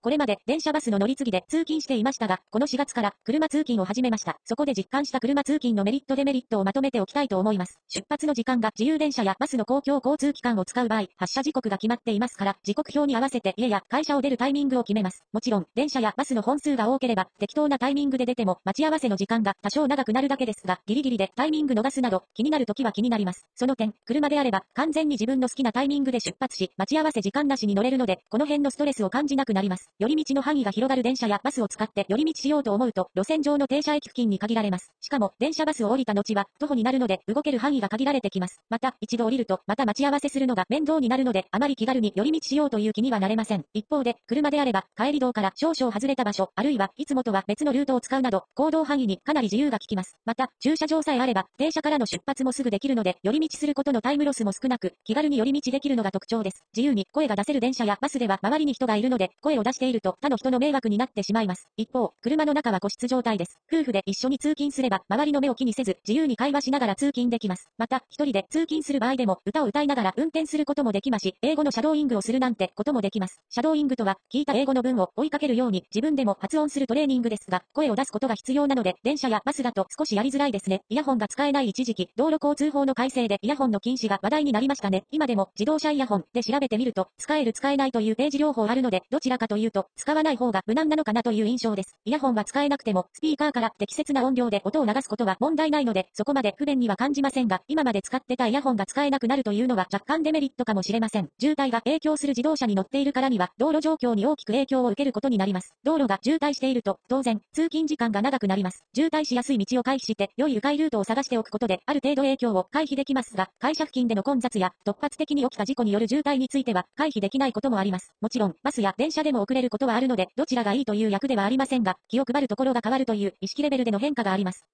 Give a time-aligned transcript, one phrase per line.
[0.00, 4.38] これまで電車バスの乗り継ぎで通勤していましたが、この4月から車通勤を始めました。
[4.44, 7.78] そこで実感した車通勤のメリットデメリットをまとめておきたいと思います。
[7.88, 15.24] 出発の時間が自由電車やバスの公共交通機関を使う場合、発車時刻が決まっていますから、時刻表に合わせて家や会社を出るタイミングを決めます。
[15.32, 23.46] もちろん、電車やバスの本数が多ければ、適当なタイミングで出ても、待ち合わせの時間が多少長くなるだけですが、ギリギリでタイミング逃すなど、気になる時は気になります。
[23.56, 29.87] その点、車であれば、完全に自分の好きなタイミングで出発し、待ち合わせ時間なしに乗れるので、この辺のストレスを感じなくなります。
[29.98, 34.92] 寄り道の範囲が広がる電車やバスを使って寄り道しようと思うと、路線上の停車駅付近に限られます。
[35.00, 38.60] しかも、電車バスを降りた後は、徒歩になるので、動ける範囲が限られてきます。
[38.70, 43.64] また、一度降りると、また待ち合わせするのが面倒になるので、あまり気軽に寄り道しようという気にはなれません。
[43.74, 50.16] 一方で、車であれば、帰り道から少々外れた場所、あるいはいつもとは別のルートを使うなど、行動範囲にかなり自由が利きます。
[50.24, 56.62] また、駐車場さえあれば、停車からの出発もすぐできるので、寄り道することのタイムロスも少なく、気軽に寄り道できるのが特徴です。
[56.76, 61.68] 自由に声が出せる電車やバスでは周りに人がいるので、声を出ししていると他の人の迷惑になってしまいます。
[61.76, 63.60] 一方、車の中は個室状態です。
[63.72, 67.68] 夫婦で一緒に通勤すれば、周りの目を気にせず、自由に会話しながら通勤できます。
[67.78, 73.40] また、一人で通勤する場合でも、歌を歌いながら運転することもできますし、英語のシャドーイングをするなんてこともできます。
[73.50, 80.80] シャドーイングとは、聞いた英語の文を追いかけるように自分でも発音するトレーニングですが、声を出すことが必要なので、電車やバスだと少しやりづらいですね。
[80.88, 85.04] イヤホンが使えない一時期、道路交通法の改正でイヤホンの禁止が話題になりましたね。
[85.10, 91.96] 今でも自動車イヤホンで調べてみると、使える使えないというページ両方あるので、どちらかというと、使わない方が無難なのかなという印象です。
[92.04, 101.28] イヤホンは使えなくても、スピーカーから適切な音量で音を流すことは問題ないので、そこまで不便には感じませんが、今まで使ってたイヤホンが使えなくなるというのは若干デメリットかもしれません。
[101.40, 105.74] 渋滞が影響する自動車に乗っているからには、道路状況に大きく影響を受けることになります。
[105.84, 108.84] 道路が渋滞していると、当然、通勤時間が長くなります。
[108.94, 118.12] 渋滞しやすい道を回避して、良い迂回ルートを探しておくことで、ある程度影響を回避できますが、会社付近での混雑や、突発的に起きた事故による渋滞については、回避できないこともあります。
[118.20, 124.66] もちろん、バスや電車でも遅れることはあるので、どちらがいいという役ではありませんが、気を配るところが変わるという意識レベルでの変化があります。